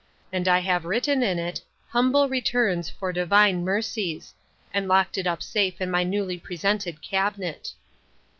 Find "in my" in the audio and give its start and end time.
5.79-6.03